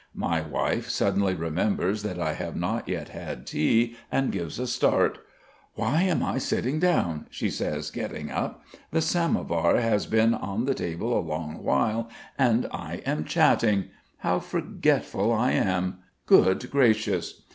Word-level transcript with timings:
My 0.17 0.41
wife 0.41 0.89
suddenly 0.89 1.35
remembers 1.35 2.01
that 2.01 2.17
I 2.17 2.33
have 2.33 2.55
not 2.55 2.89
yet 2.89 3.09
had 3.09 3.45
tea, 3.45 3.97
and 4.11 4.31
gives 4.31 4.57
a 4.57 4.65
start: 4.65 5.19
"Why 5.75 6.01
am 6.01 6.23
I 6.23 6.39
sitting 6.39 6.79
down?" 6.79 7.27
she 7.29 7.51
says, 7.51 7.91
getting 7.91 8.31
up. 8.31 8.63
"The 8.89 8.99
samovar 9.01 9.77
has 9.77 10.07
been 10.07 10.33
on 10.33 10.65
the 10.65 10.73
table 10.73 11.15
a 11.15 11.21
long 11.21 11.61
while, 11.61 12.09
and 12.35 12.65
I 12.71 12.99
sit 13.05 13.27
chatting. 13.27 13.89
How 14.17 14.39
forgetful 14.39 15.31
I 15.31 15.51
am? 15.51 15.99
Good 16.25 16.71
gracious!" 16.71 17.43